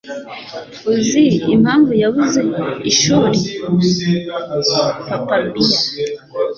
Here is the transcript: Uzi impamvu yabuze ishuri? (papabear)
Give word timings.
Uzi 0.93 1.23
impamvu 1.53 1.91
yabuze 2.03 2.39
ishuri? 2.91 3.39
(papabear) 5.07 5.75